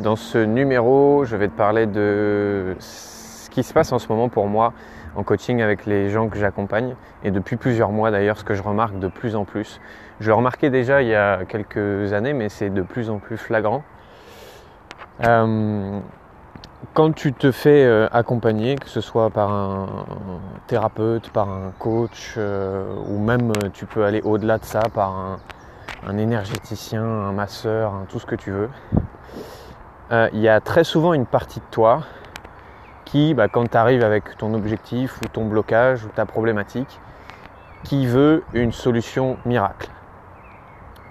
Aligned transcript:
Dans 0.00 0.16
ce 0.16 0.38
numéro, 0.38 1.24
je 1.24 1.36
vais 1.36 1.46
te 1.46 1.56
parler 1.56 1.86
de 1.86 2.74
ce 2.80 3.48
qui 3.50 3.62
se 3.62 3.72
passe 3.72 3.92
en 3.92 4.00
ce 4.00 4.08
moment 4.08 4.28
pour 4.28 4.48
moi 4.48 4.72
en 5.14 5.22
coaching 5.22 5.62
avec 5.62 5.86
les 5.86 6.10
gens 6.10 6.28
que 6.28 6.36
j'accompagne 6.36 6.96
et 7.22 7.30
depuis 7.30 7.54
plusieurs 7.54 7.92
mois 7.92 8.10
d'ailleurs, 8.10 8.36
ce 8.36 8.42
que 8.42 8.54
je 8.54 8.62
remarque 8.62 8.98
de 8.98 9.06
plus 9.06 9.36
en 9.36 9.44
plus. 9.44 9.80
Je 10.18 10.26
le 10.26 10.34
remarquais 10.34 10.68
déjà 10.68 11.00
il 11.00 11.08
y 11.08 11.14
a 11.14 11.44
quelques 11.44 12.12
années, 12.12 12.32
mais 12.32 12.48
c'est 12.48 12.70
de 12.70 12.82
plus 12.82 13.08
en 13.08 13.18
plus 13.18 13.36
flagrant. 13.36 13.84
Euh, 15.22 16.00
quand 16.92 17.14
tu 17.14 17.32
te 17.32 17.52
fais 17.52 17.84
euh, 17.84 18.08
accompagner, 18.10 18.74
que 18.74 18.88
ce 18.88 19.00
soit 19.00 19.30
par 19.30 19.52
un 19.52 19.86
thérapeute, 20.66 21.30
par 21.30 21.48
un 21.48 21.72
coach, 21.78 22.34
euh, 22.36 22.84
ou 23.08 23.20
même 23.20 23.52
tu 23.72 23.86
peux 23.86 24.04
aller 24.04 24.22
au-delà 24.22 24.58
de 24.58 24.64
ça 24.64 24.82
par 24.92 25.10
un, 25.10 25.38
un 26.04 26.18
énergéticien, 26.18 27.04
un 27.04 27.32
masseur, 27.32 27.92
tout 28.08 28.18
ce 28.18 28.26
que 28.26 28.34
tu 28.34 28.50
veux, 28.50 28.70
euh, 30.12 30.28
il 30.32 30.40
y 30.40 30.48
a 30.48 30.60
très 30.60 30.84
souvent 30.84 31.14
une 31.14 31.26
partie 31.26 31.60
de 31.60 31.64
toi 31.70 32.02
qui, 33.04 33.34
bah, 33.34 33.48
quand 33.48 33.70
tu 33.70 33.76
arrives 33.76 34.02
avec 34.02 34.36
ton 34.36 34.54
objectif 34.54 35.20
ou 35.22 35.28
ton 35.28 35.46
blocage 35.46 36.04
ou 36.04 36.08
ta 36.08 36.26
problématique, 36.26 37.00
qui 37.84 38.06
veut 38.06 38.42
une 38.52 38.72
solution 38.72 39.36
miracle, 39.44 39.88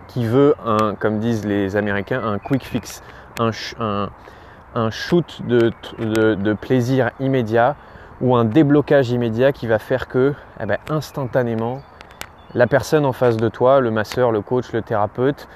qui 0.08 0.26
veut 0.26 0.55
un, 0.66 0.95
comme 0.95 1.20
disent 1.20 1.45
les 1.45 1.76
Américains, 1.76 2.21
un 2.23 2.40
quick 2.40 2.63
fix, 2.66 3.04
un, 3.40 3.52
shoot 4.91 5.41
de, 5.48 6.54
plaisir 6.54 7.12
immédiat 7.20 7.76
ou 8.21 8.35
un 8.35 8.46
déblocage 8.46 9.12
immédiat 9.12 9.52
qui 9.52 9.68
va 9.68 9.80
faire 9.80 10.07
que, 10.07 10.34
eh 10.60 10.66
ben, 10.66 10.77
instantanément, 10.90 11.82
la 12.54 12.68
personne 12.68 13.05
en 13.05 13.13
face 13.13 13.38
de 13.38 13.49
toi, 13.49 13.80
le 13.80 13.90
masseur, 13.90 14.32
le 14.32 14.41
coach, 14.41 14.71
le 14.71 14.82
thérapeute, 14.82 15.48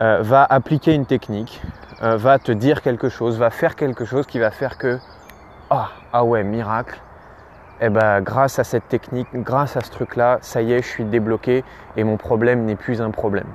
euh, 0.00 0.18
va 0.22 0.46
appliquer 0.48 0.94
une 0.94 1.06
technique, 1.06 1.60
euh, 2.02 2.16
va 2.16 2.38
te 2.38 2.52
dire 2.52 2.82
quelque 2.82 3.08
chose, 3.08 3.38
va 3.38 3.50
faire 3.50 3.74
quelque 3.76 4.04
chose 4.04 4.26
qui 4.26 4.38
va 4.38 4.50
faire 4.50 4.78
que 4.78 4.98
ah, 5.70 5.88
ah 6.12 6.24
ouais, 6.24 6.44
miracle. 6.44 7.00
Eh 7.80 7.90
ben, 7.90 8.20
grâce 8.22 8.58
à 8.58 8.64
cette 8.64 8.88
technique, 8.88 9.28
grâce 9.34 9.76
à 9.76 9.80
ce 9.80 9.90
truc-là, 9.90 10.38
ça 10.40 10.62
y 10.62 10.72
est, 10.72 10.82
je 10.82 10.88
suis 10.88 11.04
débloqué 11.04 11.62
et 11.96 12.04
mon 12.04 12.16
problème 12.16 12.64
n'est 12.64 12.76
plus 12.76 13.02
un 13.02 13.10
problème. 13.10 13.46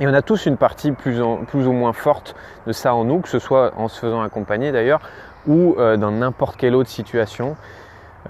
Et 0.00 0.06
on 0.06 0.14
a 0.14 0.22
tous 0.22 0.46
une 0.46 0.56
partie 0.56 0.92
plus, 0.92 1.20
ou 1.20 1.72
moins 1.72 1.92
forte 1.92 2.36
de 2.66 2.72
ça 2.72 2.94
en 2.94 3.04
nous, 3.04 3.20
que 3.20 3.28
ce 3.28 3.38
soit 3.38 3.72
en 3.76 3.88
se 3.88 3.98
faisant 3.98 4.22
accompagner 4.22 4.72
d'ailleurs, 4.72 5.00
ou 5.46 5.74
euh, 5.78 5.96
dans 5.96 6.12
n'importe 6.12 6.56
quelle 6.56 6.74
autre 6.74 6.88
situation. 6.88 7.56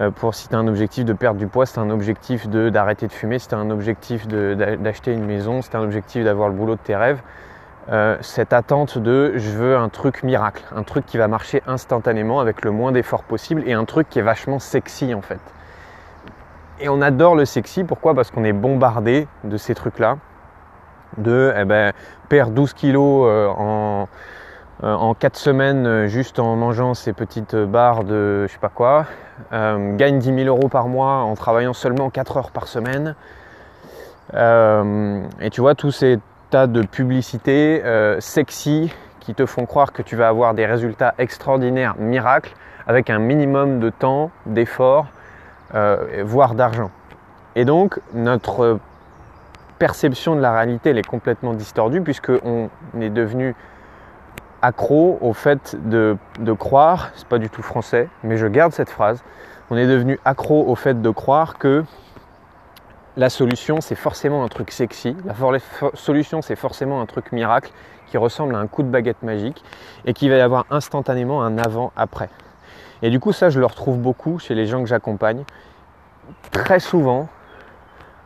Euh, 0.01 0.11
pour 0.11 0.35
si 0.35 0.47
tu 0.47 0.55
as 0.55 0.57
un 0.57 0.67
objectif 0.67 1.03
de 1.03 1.13
perdre 1.13 1.39
du 1.39 1.47
poids, 1.47 1.65
si 1.65 1.73
tu 1.73 1.79
un 1.79 1.89
objectif 1.89 2.47
d'arrêter 2.47 3.07
de, 3.07 3.11
fumer, 3.11 3.39
si 3.39 3.47
tu 3.47 3.55
as 3.55 3.57
un 3.57 3.69
objectif 3.69 4.27
d'acheter 4.27 5.13
une 5.13 5.25
maison, 5.25 5.61
si 5.61 5.69
tu 5.69 5.77
un 5.77 5.81
objectif 5.81 6.23
d'avoir 6.23 6.49
le 6.49 6.55
boulot 6.55 6.75
de 6.75 6.79
tes 6.79 6.95
rêves, 6.95 7.21
euh, 7.91 8.17
cette 8.21 8.53
attente 8.53 8.99
de 8.99 9.33
je 9.35 9.49
veux 9.49 9.75
un 9.75 9.89
truc 9.89 10.21
miracle, 10.21 10.63
un 10.75 10.83
truc 10.83 11.07
qui 11.07 11.17
va 11.17 11.27
marcher 11.27 11.63
instantanément 11.65 12.39
avec 12.39 12.63
le 12.63 12.69
moins 12.69 12.91
d'efforts 12.91 13.23
possible 13.23 13.63
et 13.65 13.73
un 13.73 13.85
truc 13.85 14.09
qui 14.09 14.19
est 14.19 14.23
vachement 14.23 14.59
sexy 14.59 15.13
en 15.15 15.21
fait. 15.21 15.39
Et 16.81 16.87
on 16.87 17.01
adore 17.01 17.35
le 17.35 17.45
sexy, 17.45 17.83
pourquoi? 17.83 18.13
Parce 18.13 18.29
qu'on 18.29 18.43
est 18.43 18.53
bombardé 18.53 19.27
de 19.43 19.57
ces 19.57 19.73
trucs-là, 19.73 20.17
de 21.17 21.51
eh 21.57 21.65
ben, 21.65 21.93
perdre 22.29 22.53
12 22.53 22.73
kilos 22.73 23.25
euh, 23.27 23.47
en, 23.47 24.07
en 24.81 25.13
4 25.13 25.35
semaines 25.35 26.07
juste 26.07 26.39
en 26.39 26.55
mangeant 26.55 26.93
ces 26.93 27.13
petites 27.13 27.55
barres 27.55 28.03
de 28.03 28.45
je 28.47 28.53
sais 28.53 28.59
pas 28.59 28.69
quoi, 28.69 29.05
gagne 29.51 30.19
10 30.19 30.43
000 30.43 30.47
euros 30.47 30.69
par 30.69 30.87
mois 30.87 31.15
en 31.15 31.35
travaillant 31.35 31.73
seulement 31.73 32.09
4 32.09 32.37
heures 32.37 32.51
par 32.51 32.67
semaine. 32.67 33.15
et 34.33 35.49
tu 35.49 35.61
vois, 35.61 35.75
tous 35.75 35.91
ces 35.91 36.19
tas 36.49 36.67
de 36.67 36.81
publicités 36.81 37.81
euh, 37.85 38.19
sexy 38.19 38.91
qui 39.19 39.35
te 39.35 39.45
font 39.45 39.65
croire 39.65 39.93
que 39.93 40.01
tu 40.01 40.15
vas 40.15 40.27
avoir 40.27 40.53
des 40.53 40.65
résultats 40.65 41.13
extraordinaires, 41.17 41.95
miracles, 41.99 42.53
avec 42.87 43.09
un 43.09 43.19
minimum 43.19 43.79
de 43.79 43.89
temps, 43.89 44.31
d'effort, 44.45 45.07
euh, 45.75 46.23
voire 46.25 46.55
d'argent. 46.55 46.89
Et 47.55 47.65
donc, 47.65 47.99
notre 48.13 48.79
perception 49.77 50.35
de 50.35 50.41
la 50.41 50.51
réalité, 50.51 50.89
elle 50.89 50.97
est 50.97 51.07
complètement 51.07 51.53
distordue 51.53 52.01
puisqu'on 52.01 52.69
est 52.99 53.09
devenu 53.09 53.55
accro 54.61 55.17
au 55.21 55.33
fait 55.33 55.77
de, 55.89 56.17
croire, 56.57 57.09
c'est 57.15 57.27
pas 57.27 57.37
du 57.37 57.49
tout 57.49 57.61
français, 57.61 58.09
mais 58.23 58.37
je 58.37 58.47
garde 58.47 58.73
cette 58.73 58.89
phrase, 58.89 59.23
on 59.69 59.77
est 59.77 59.87
devenu 59.87 60.19
accro 60.25 60.67
au 60.67 60.75
fait 60.75 61.01
de 61.01 61.09
croire 61.09 61.57
que 61.57 61.83
la 63.17 63.29
solution, 63.29 63.81
c'est 63.81 63.95
forcément 63.95 64.43
un 64.43 64.47
truc 64.47 64.71
sexy. 64.71 65.15
La 65.25 65.59
solution, 65.93 66.41
c'est 66.41 66.55
forcément 66.55 67.01
un 67.01 67.05
truc 67.05 67.31
miracle 67.31 67.71
qui 68.07 68.17
ressemble 68.17 68.55
à 68.55 68.59
un 68.59 68.67
coup 68.67 68.81
de 68.81 68.87
baguette 68.87 69.23
magique 69.23 69.63
et 70.05 70.13
qui 70.13 70.29
va 70.29 70.37
y 70.37 70.41
avoir 70.41 70.65
instantanément 70.69 71.43
un 71.43 71.57
avant-après. 71.57 72.29
Et 73.01 73.09
du 73.09 73.19
coup, 73.19 73.31
ça, 73.31 73.49
je 73.49 73.59
le 73.59 73.65
retrouve 73.65 73.97
beaucoup 73.97 74.39
chez 74.39 74.55
les 74.55 74.65
gens 74.65 74.81
que 74.81 74.87
j'accompagne. 74.87 75.43
Très 76.51 76.79
souvent, 76.79 77.27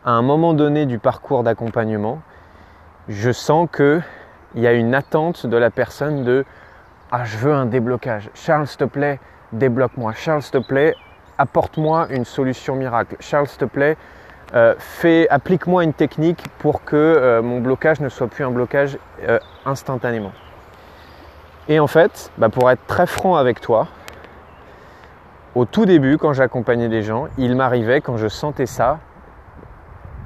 à 0.04 0.12
un 0.12 0.22
moment 0.22 0.54
donné 0.54 0.86
du 0.86 0.98
parcours 0.98 1.42
d'accompagnement, 1.42 2.20
je 3.08 3.32
sens 3.32 3.68
qu'il 4.54 4.62
y 4.62 4.66
a 4.66 4.72
une 4.72 4.94
attente 4.94 5.46
de 5.46 5.56
la 5.56 5.70
personne 5.70 6.24
de 6.24 6.44
Ah, 7.10 7.24
je 7.24 7.36
veux 7.36 7.52
un 7.52 7.66
déblocage. 7.66 8.30
Charles, 8.34 8.66
s'il 8.66 8.78
te 8.78 8.84
plaît, 8.84 9.20
débloque-moi. 9.52 10.12
Charles, 10.14 10.42
s'il 10.42 10.52
te 10.52 10.58
plaît, 10.58 10.94
apporte-moi 11.38 12.06
une 12.10 12.24
solution 12.24 12.76
miracle. 12.76 13.16
Charles, 13.20 13.48
s'il 13.48 13.58
te 13.58 13.64
plaît, 13.64 13.96
euh, 14.54 14.74
applique-moi 15.30 15.84
une 15.84 15.92
technique 15.92 16.44
pour 16.58 16.84
que 16.84 16.96
euh, 16.96 17.42
mon 17.42 17.60
blocage 17.60 18.00
ne 18.00 18.08
soit 18.08 18.28
plus 18.28 18.44
un 18.44 18.50
blocage 18.50 18.98
euh, 19.28 19.38
instantanément. 19.66 20.32
Et 21.68 21.80
en 21.80 21.86
fait, 21.86 22.30
bah, 22.38 22.48
pour 22.48 22.70
être 22.70 22.86
très 22.86 23.06
franc 23.06 23.36
avec 23.36 23.60
toi, 23.60 23.88
au 25.54 25.64
tout 25.64 25.86
début, 25.86 26.18
quand 26.18 26.32
j'accompagnais 26.32 26.88
des 26.88 27.02
gens, 27.02 27.26
il 27.38 27.56
m'arrivait 27.56 28.00
quand 28.00 28.16
je 28.16 28.28
sentais 28.28 28.66
ça, 28.66 28.98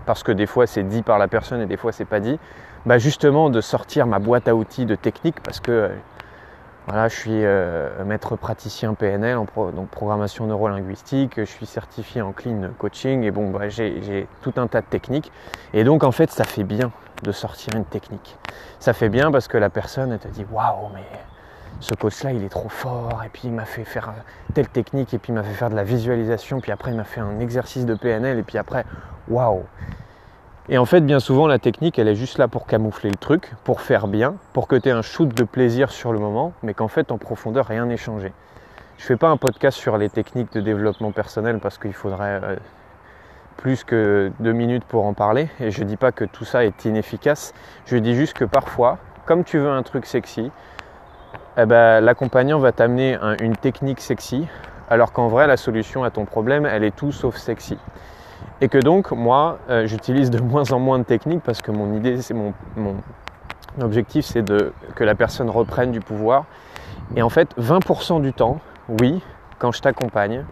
parce 0.08 0.22
que 0.22 0.32
des 0.32 0.46
fois 0.46 0.66
c'est 0.66 0.84
dit 0.84 1.02
par 1.02 1.18
la 1.18 1.28
personne 1.28 1.60
et 1.60 1.66
des 1.66 1.76
fois 1.76 1.92
c'est 1.92 2.06
pas 2.06 2.18
dit, 2.18 2.40
bah, 2.86 2.96
justement 2.96 3.50
de 3.50 3.60
sortir 3.60 4.06
ma 4.06 4.18
boîte 4.18 4.48
à 4.48 4.54
outils 4.54 4.86
de 4.86 4.94
technique 4.94 5.38
parce 5.42 5.60
que 5.60 5.90
voilà, 6.86 7.08
je 7.08 7.14
suis 7.14 7.44
euh, 7.44 8.02
maître 8.06 8.34
praticien 8.36 8.94
PNL, 8.94 9.36
en 9.36 9.44
donc 9.44 9.88
programmation 9.90 10.46
neurolinguistique, 10.46 11.34
je 11.36 11.44
suis 11.44 11.66
certifié 11.66 12.22
en 12.22 12.32
clean 12.32 12.70
coaching 12.78 13.22
et 13.24 13.30
bon, 13.30 13.50
bah, 13.50 13.68
j'ai 13.68 14.26
tout 14.40 14.54
un 14.56 14.66
tas 14.66 14.80
de 14.80 14.86
techniques. 14.86 15.30
Et 15.74 15.84
donc 15.84 16.02
en 16.02 16.12
fait, 16.12 16.30
ça 16.30 16.44
fait 16.44 16.64
bien 16.64 16.90
de 17.22 17.30
sortir 17.30 17.74
une 17.76 17.84
technique. 17.84 18.38
Ça 18.80 18.94
fait 18.94 19.10
bien 19.10 19.30
parce 19.30 19.46
que 19.46 19.58
la 19.58 19.68
personne 19.68 20.18
te 20.18 20.28
dit 20.28 20.46
waouh, 20.50 20.88
mais 20.94 21.04
ce 21.80 21.92
coach-là, 21.92 22.32
il 22.32 22.42
est 22.42 22.48
trop 22.48 22.70
fort, 22.70 23.22
et 23.26 23.28
puis 23.28 23.42
il 23.44 23.52
m'a 23.52 23.66
fait 23.66 23.84
faire 23.84 24.14
telle 24.54 24.68
technique, 24.68 25.12
et 25.12 25.18
puis 25.18 25.32
il 25.32 25.34
m'a 25.34 25.42
fait 25.42 25.52
faire 25.52 25.68
de 25.68 25.76
la 25.76 25.84
visualisation, 25.84 26.60
puis 26.62 26.72
après 26.72 26.92
il 26.92 26.96
m'a 26.96 27.04
fait 27.04 27.20
un 27.20 27.40
exercice 27.40 27.84
de 27.84 27.94
PNL, 27.94 28.38
et 28.38 28.42
puis 28.42 28.56
après, 28.56 28.86
waouh 29.28 29.64
et 30.68 30.78
en 30.78 30.84
fait, 30.84 31.00
bien 31.00 31.20
souvent, 31.20 31.46
la 31.46 31.58
technique, 31.58 31.98
elle 31.98 32.08
est 32.08 32.14
juste 32.14 32.38
là 32.38 32.48
pour 32.48 32.66
camoufler 32.66 33.10
le 33.10 33.16
truc, 33.16 33.52
pour 33.64 33.80
faire 33.80 34.06
bien, 34.06 34.34
pour 34.52 34.68
que 34.68 34.76
tu 34.76 34.88
aies 34.88 34.92
un 34.92 35.02
shoot 35.02 35.28
de 35.28 35.44
plaisir 35.44 35.90
sur 35.90 36.12
le 36.12 36.18
moment, 36.18 36.52
mais 36.62 36.74
qu'en 36.74 36.88
fait, 36.88 37.10
en 37.10 37.18
profondeur, 37.18 37.66
rien 37.66 37.86
n'est 37.86 37.96
changé. 37.96 38.32
Je 38.98 39.04
ne 39.04 39.06
fais 39.06 39.16
pas 39.16 39.28
un 39.28 39.36
podcast 39.36 39.78
sur 39.78 39.96
les 39.96 40.10
techniques 40.10 40.52
de 40.52 40.60
développement 40.60 41.12
personnel 41.12 41.60
parce 41.60 41.78
qu'il 41.78 41.94
faudrait 41.94 42.40
euh, 42.42 42.56
plus 43.56 43.84
que 43.84 44.32
deux 44.40 44.52
minutes 44.52 44.84
pour 44.84 45.06
en 45.06 45.14
parler. 45.14 45.48
Et 45.60 45.70
je 45.70 45.84
ne 45.84 45.88
dis 45.88 45.96
pas 45.96 46.12
que 46.12 46.24
tout 46.24 46.44
ça 46.44 46.64
est 46.64 46.84
inefficace. 46.84 47.54
Je 47.86 47.96
dis 47.96 48.14
juste 48.14 48.36
que 48.36 48.44
parfois, 48.44 48.98
comme 49.24 49.44
tu 49.44 49.58
veux 49.58 49.70
un 49.70 49.82
truc 49.82 50.04
sexy, 50.04 50.50
eh 51.56 51.64
ben, 51.64 52.00
l'accompagnant 52.00 52.58
va 52.58 52.72
t'amener 52.72 53.18
une 53.40 53.56
technique 53.56 54.00
sexy, 54.00 54.46
alors 54.90 55.12
qu'en 55.12 55.28
vrai, 55.28 55.46
la 55.46 55.56
solution 55.56 56.04
à 56.04 56.10
ton 56.10 56.24
problème, 56.24 56.66
elle 56.66 56.84
est 56.84 56.94
tout 56.94 57.12
sauf 57.12 57.36
sexy. 57.36 57.78
Et 58.60 58.68
que 58.68 58.78
donc, 58.78 59.12
moi, 59.12 59.58
euh, 59.70 59.86
j'utilise 59.86 60.30
de 60.30 60.40
moins 60.40 60.72
en 60.72 60.78
moins 60.78 60.98
de 60.98 61.04
techniques 61.04 61.42
parce 61.42 61.62
que 61.62 61.70
mon 61.70 61.94
idée, 61.94 62.20
c'est 62.22 62.34
mon, 62.34 62.52
objectif, 63.80 64.24
c'est 64.24 64.44
que 64.94 65.04
la 65.04 65.14
personne 65.14 65.48
reprenne 65.48 65.92
du 65.92 66.00
pouvoir. 66.00 66.44
Et 67.14 67.22
en 67.22 67.28
fait, 67.28 67.56
20% 67.58 68.20
du 68.20 68.32
temps, 68.32 68.58
oui, 69.00 69.22
quand 69.58 69.70
je 69.70 69.80
t'accompagne, 69.80 70.44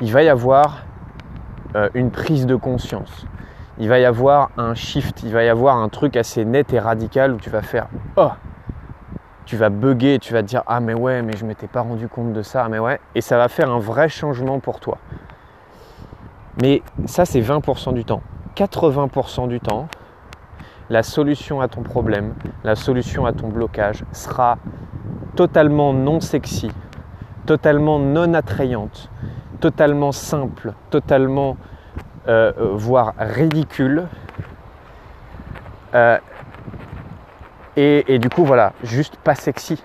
il 0.00 0.12
va 0.12 0.22
y 0.22 0.28
avoir 0.28 0.84
euh, 1.76 1.90
une 1.94 2.10
prise 2.10 2.46
de 2.46 2.56
conscience. 2.56 3.26
Il 3.78 3.88
va 3.88 3.98
y 3.98 4.04
avoir 4.04 4.50
un 4.56 4.74
shift, 4.74 5.22
il 5.22 5.32
va 5.32 5.44
y 5.44 5.48
avoir 5.48 5.76
un 5.76 5.88
truc 5.88 6.16
assez 6.16 6.44
net 6.44 6.72
et 6.72 6.78
radical 6.78 7.32
où 7.32 7.36
tu 7.36 7.50
vas 7.50 7.62
faire 7.62 7.88
Oh 8.16 8.30
Tu 9.44 9.56
vas 9.56 9.68
bugger, 9.68 10.18
tu 10.18 10.32
vas 10.32 10.42
te 10.42 10.48
dire 10.48 10.62
Ah, 10.66 10.80
mais 10.80 10.94
ouais, 10.94 11.22
mais 11.22 11.36
je 11.36 11.44
m'étais 11.44 11.68
pas 11.68 11.82
rendu 11.82 12.08
compte 12.08 12.32
de 12.32 12.42
ça, 12.42 12.68
mais 12.68 12.78
ouais. 12.78 13.00
Et 13.14 13.20
ça 13.20 13.36
va 13.36 13.48
faire 13.48 13.70
un 13.70 13.78
vrai 13.78 14.08
changement 14.08 14.58
pour 14.58 14.80
toi. 14.80 14.98
Mais 16.60 16.82
ça, 17.06 17.24
c'est 17.24 17.40
20% 17.40 17.94
du 17.94 18.04
temps. 18.04 18.22
80% 18.56 19.48
du 19.48 19.60
temps, 19.60 19.88
la 20.90 21.02
solution 21.02 21.60
à 21.60 21.68
ton 21.68 21.82
problème, 21.82 22.34
la 22.64 22.74
solution 22.74 23.26
à 23.26 23.32
ton 23.32 23.48
blocage 23.48 24.04
sera 24.12 24.58
totalement 25.36 25.92
non 25.92 26.20
sexy, 26.20 26.70
totalement 27.46 27.98
non 27.98 28.34
attrayante, 28.34 29.10
totalement 29.60 30.12
simple, 30.12 30.72
totalement, 30.90 31.56
euh, 32.26 32.52
voire 32.74 33.14
ridicule. 33.18 34.08
Euh, 35.94 36.18
Et, 37.76 38.18
du 38.18 38.28
coup, 38.28 38.44
voilà, 38.44 38.72
juste 38.82 39.16
pas 39.16 39.36
sexy. 39.36 39.80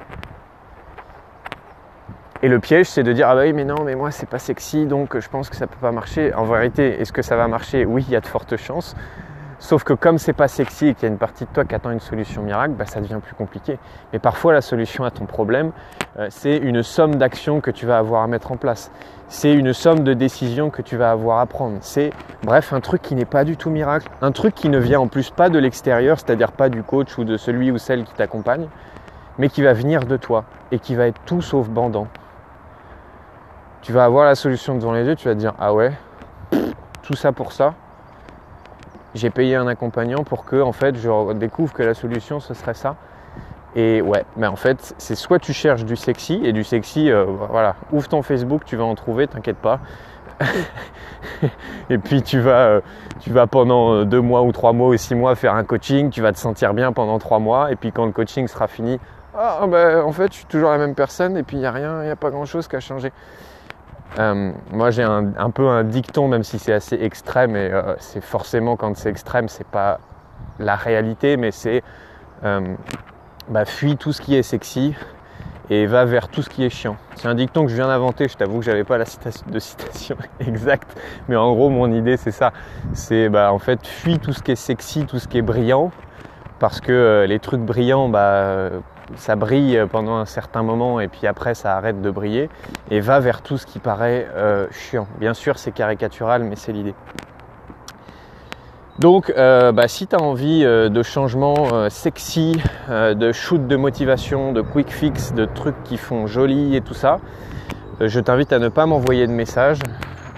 Et 2.44 2.50
le 2.50 2.60
piège, 2.60 2.88
c'est 2.88 3.04
de 3.04 3.14
dire 3.14 3.30
ah 3.30 3.36
bah 3.36 3.44
oui, 3.46 3.54
mais 3.54 3.64
non, 3.64 3.86
mais 3.86 3.96
moi 3.96 4.12
c'est 4.12 4.28
pas 4.28 4.38
sexy, 4.38 4.86
donc 4.86 5.18
je 5.18 5.30
pense 5.30 5.50
que 5.50 5.56
ça 5.56 5.66
peut 5.66 5.80
pas 5.80 5.94
marcher. 5.94 6.34
En 6.34 6.44
vérité, 6.44 7.00
est-ce 7.00 7.14
que 7.14 7.22
ça 7.22 7.38
va 7.38 7.48
marcher? 7.48 7.86
Oui, 7.86 8.04
il 8.06 8.12
y 8.12 8.18
a 8.18 8.20
de 8.20 8.28
fortes 8.28 8.58
chances. 8.58 8.98
Sauf 9.60 9.86
que 9.86 9.94
comme 9.94 10.18
c'est 10.18 10.34
pas 10.34 10.50
sexy 10.50 10.88
et 10.88 10.94
qu'il 10.94 11.04
y 11.04 11.06
a 11.06 11.14
une 11.14 11.18
partie 11.18 11.46
de 11.46 11.50
toi 11.54 11.64
qui 11.64 11.74
attend 11.74 11.92
une 11.92 12.02
solution 12.02 12.42
miracle, 12.42 12.74
bah, 12.74 12.86
ça 12.86 13.00
devient 13.00 13.20
plus 13.24 13.34
compliqué. 13.34 13.80
Mais 14.12 14.20
parfois 14.20 14.52
la 14.52 14.60
solution 14.60 15.06
à 15.06 15.12
ton 15.12 15.26
problème, 15.26 15.72
euh, 16.20 16.28
c'est 16.30 16.58
une 16.58 16.84
somme 16.84 17.16
d'actions 17.16 17.62
que 17.62 17.72
tu 17.72 17.86
vas 17.86 17.98
avoir 17.98 18.24
à 18.24 18.28
mettre 18.28 18.52
en 18.52 18.58
place. 18.58 18.92
C'est 19.30 19.54
une 19.54 19.72
somme 19.72 20.02
de 20.02 20.14
décisions 20.14 20.70
que 20.70 20.82
tu 20.82 20.98
vas 20.98 21.12
avoir 21.12 21.40
à 21.40 21.46
prendre. 21.46 21.78
C'est 21.80 22.12
bref 22.44 22.74
un 22.74 22.82
truc 22.82 23.02
qui 23.02 23.16
n'est 23.16 23.24
pas 23.24 23.46
du 23.46 23.56
tout 23.56 23.70
miracle, 23.70 24.10
un 24.22 24.34
truc 24.34 24.54
qui 24.54 24.68
ne 24.68 24.80
vient 24.80 25.00
en 25.00 25.08
plus 25.08 25.30
pas 25.30 25.48
de 25.48 25.60
l'extérieur, 25.60 26.20
c'est-à-dire 26.20 26.52
pas 26.52 26.68
du 26.68 26.84
coach 26.84 27.18
ou 27.18 27.24
de 27.24 27.38
celui 27.38 27.72
ou 27.72 27.78
celle 27.78 28.04
qui 28.04 28.14
t'accompagne, 28.16 28.68
mais 29.38 29.48
qui 29.48 29.64
va 29.64 29.72
venir 29.72 30.02
de 30.02 30.18
toi 30.18 30.44
et 30.74 30.80
qui 30.80 30.94
va 30.94 31.08
être 31.08 31.22
tout 31.26 31.42
sauf 31.42 31.70
bandant. 31.70 32.10
Tu 33.84 33.92
vas 33.92 34.06
avoir 34.06 34.26
la 34.26 34.36
solution 34.36 34.76
devant 34.76 34.94
les 34.94 35.06
yeux, 35.06 35.16
tu 35.16 35.28
vas 35.28 35.36
te 35.36 35.40
dire 35.40 35.54
ah 35.60 35.74
ouais, 35.74 35.92
tout 37.04 37.16
ça 37.16 37.32
pour 37.32 37.52
ça 37.52 37.76
j'ai 39.16 39.30
payé 39.30 39.56
un 39.56 39.68
accompagnant 39.68 40.24
pour 40.24 40.46
que 40.46 40.62
en 40.62 40.72
fait 40.72 40.96
je 40.96 41.34
découvre 41.34 41.74
que 41.74 41.84
la 41.84 41.94
solution 41.94 42.40
ce 42.40 42.54
serait 42.54 42.74
ça. 42.74 42.96
Et 43.76 44.02
ouais, 44.04 44.24
mais 44.38 44.46
en 44.46 44.56
fait, 44.56 44.94
c'est 45.00 45.16
soit 45.16 45.40
tu 45.40 45.52
cherches 45.52 45.84
du 45.84 45.96
sexy 45.96 46.40
et 46.44 46.54
du 46.54 46.64
sexy, 46.64 47.10
euh, 47.10 47.26
voilà, 47.26 47.76
ouvre 47.92 48.08
ton 48.08 48.22
Facebook, 48.22 48.66
tu 48.66 48.76
vas 48.76 48.84
en 48.84 48.94
trouver, 48.94 49.28
t'inquiète 49.28 49.58
pas. 49.58 49.80
et 51.90 51.98
puis 51.98 52.22
tu 52.22 52.40
vas, 52.40 52.68
euh, 52.68 52.82
tu 53.20 53.32
vas 53.32 53.48
pendant 53.48 53.94
euh, 53.94 54.06
deux 54.06 54.22
mois 54.22 54.44
ou 54.44 54.52
trois 54.52 54.74
mois 54.74 54.90
ou 54.90 54.98
six 54.98 55.16
mois 55.16 55.34
faire 55.34 55.56
un 55.56 55.64
coaching, 55.64 56.12
tu 56.12 56.22
vas 56.22 56.32
te 56.32 56.38
sentir 56.38 56.76
bien 56.76 56.92
pendant 56.92 57.18
trois 57.18 57.40
mois, 57.40 57.72
et 57.72 57.76
puis 57.76 57.92
quand 57.92 58.06
le 58.06 58.12
coaching 58.12 58.48
sera 58.48 58.68
fini, 58.68 59.00
ah 59.36 59.66
ben 59.68 60.04
en 60.04 60.12
fait 60.12 60.32
je 60.32 60.38
suis 60.38 60.46
toujours 60.46 60.70
la 60.70 60.78
même 60.78 60.94
personne 60.94 61.36
et 61.38 61.42
puis 61.42 61.58
il 61.58 61.62
n'y 61.62 61.66
a 61.66 61.72
rien, 61.72 62.04
il 62.04 62.06
n'y 62.06 62.12
a 62.12 62.16
pas 62.16 62.30
grand 62.30 62.46
chose 62.46 62.68
qui 62.68 62.76
a 62.76 62.80
changé. 62.80 63.12
Euh, 64.20 64.52
moi 64.72 64.92
j'ai 64.92 65.04
un, 65.04 65.50
peu 65.50 65.68
un 65.68 65.84
dicton, 65.84 66.28
même 66.28 66.44
si 66.44 66.60
c'est 66.60 66.74
assez 66.74 66.96
extrême, 66.96 67.56
et 67.56 67.72
euh, 67.72 67.96
c'est 67.98 68.22
forcément 68.24 68.76
quand 68.76 68.96
c'est 68.96 69.10
extrême, 69.10 69.48
c'est 69.50 69.68
pas 69.68 70.00
la 70.60 70.76
réalité, 70.76 71.36
mais 71.36 71.52
c'est 71.52 71.84
euh, 72.44 72.76
bah, 73.50 73.66
fuis 73.66 73.98
tout 73.98 74.14
ce 74.14 74.22
qui 74.22 74.36
est 74.36 74.44
sexy 74.44 74.96
et 75.70 75.88
va 75.88 76.06
vers 76.06 76.28
tout 76.28 76.44
ce 76.44 76.50
qui 76.50 76.64
est 76.64 76.70
chiant. 76.70 76.98
C'est 77.16 77.28
un 77.28 77.34
dicton 77.34 77.64
que 77.64 77.72
je 77.72 77.76
viens 77.76 77.88
d'inventer, 77.88 78.28
je 78.28 78.38
t'avoue 78.38 78.60
que 78.60 78.66
j'avais 78.66 78.84
pas 78.84 78.98
la 78.98 79.06
citation, 79.06 79.46
de 79.50 79.60
citation 79.60 80.18
exacte, 80.40 80.96
mais 81.28 81.36
en 81.36 81.52
gros 81.54 81.70
mon 81.70 81.92
idée 81.92 82.18
c'est 82.18 82.32
ça, 82.32 82.54
c'est 82.94 83.30
bah, 83.30 83.52
en 83.52 83.60
fait 83.60 83.86
fuis 83.88 84.20
tout 84.20 84.34
ce 84.34 84.44
qui 84.44 84.52
est 84.52 84.56
sexy, 84.56 85.06
tout 85.08 85.18
ce 85.18 85.28
qui 85.28 85.40
est 85.40 85.44
brillant, 85.44 85.92
parce 86.60 86.82
que 86.82 87.26
les 87.28 87.40
trucs 87.40 87.62
brillants, 87.62 88.10
bah, 88.10 88.70
ça 89.16 89.36
brille 89.36 89.82
pendant 89.92 90.16
un 90.16 90.26
certain 90.26 90.64
moment 90.64 91.00
et 91.00 91.08
puis 91.08 91.28
après 91.28 91.54
ça 91.56 91.76
arrête 91.78 92.02
de 92.02 92.10
briller 92.10 92.50
et 92.90 93.00
va 93.00 93.20
vers 93.20 93.42
tout 93.42 93.58
ce 93.58 93.66
qui 93.66 93.80
paraît 93.80 94.28
euh, 94.36 94.68
chiant. 94.72 95.08
Bien 95.20 95.34
sûr 95.34 95.58
c'est 95.58 95.72
caricatural 95.72 96.44
mais 96.44 96.56
c'est 96.56 96.72
l'idée. 96.72 96.96
Donc 99.00 99.34
euh, 99.36 99.72
bah, 99.72 99.88
si 99.88 100.08
tu 100.08 100.16
envie 100.16 100.64
euh, 100.64 100.90
de 100.90 101.04
changements 101.04 101.90
sexy, 101.90 102.62
de 102.90 103.32
shoot 103.32 103.68
de 103.68 103.76
motivation, 103.76 104.54
de 104.54 104.62
quick 104.62 104.92
fix, 104.92 105.34
de 105.34 105.46
trucs 105.46 105.82
qui 105.84 105.98
font 105.98 106.28
joli 106.28 106.76
et 106.76 106.82
tout 106.82 106.94
ça, 106.94 107.20
je 108.00 108.20
t'invite 108.20 108.54
à 108.54 108.60
ne 108.60 108.70
pas 108.70 108.86
m'envoyer 108.86 109.28
de 109.28 109.32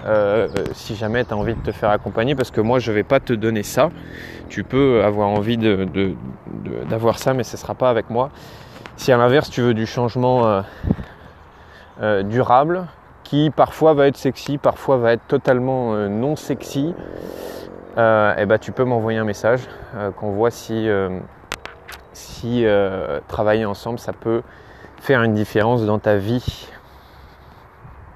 message. 0.06 0.72
si 0.72 0.94
jamais 0.94 1.24
tu 1.24 1.34
as 1.34 1.36
envie 1.36 1.54
de 1.54 1.60
te 1.60 1.72
faire 1.72 1.90
accompagner 1.90 2.34
parce 2.34 2.50
que 2.50 2.60
moi 2.60 2.78
je 2.78 2.92
vais 2.92 3.02
pas 3.02 3.20
te 3.20 3.32
donner 3.32 3.62
ça. 3.62 3.90
Tu 4.48 4.64
peux 4.64 5.02
avoir 5.04 5.28
envie 5.28 5.58
d'avoir 6.88 7.18
ça 7.18 7.34
mais 7.34 7.44
ce 7.44 7.56
ne 7.56 7.58
sera 7.58 7.74
pas 7.74 7.90
avec 7.90 8.10
moi. 8.10 8.30
Si 8.96 9.12
à 9.12 9.18
l'inverse 9.18 9.50
tu 9.50 9.60
veux 9.60 9.74
du 9.74 9.86
changement 9.86 10.46
euh, 10.46 10.62
euh, 12.02 12.22
durable, 12.22 12.86
qui 13.24 13.50
parfois 13.50 13.92
va 13.92 14.06
être 14.06 14.16
sexy, 14.16 14.56
parfois 14.56 14.96
va 14.96 15.12
être 15.12 15.26
totalement 15.28 15.94
euh, 15.94 16.08
non 16.08 16.34
sexy, 16.34 16.94
et 17.98 18.00
eh 18.38 18.44
ben, 18.44 18.58
tu 18.60 18.72
peux 18.72 18.84
m'envoyer 18.84 19.18
un 19.18 19.24
message 19.24 19.62
qu'on 20.16 20.32
voit 20.32 20.50
si 20.50 20.86
travailler 23.26 23.64
ensemble 23.64 23.98
ça 23.98 24.12
peut 24.12 24.42
faire 25.00 25.22
une 25.22 25.32
différence 25.32 25.82
dans 25.86 25.98
ta 25.98 26.16
vie 26.16 26.68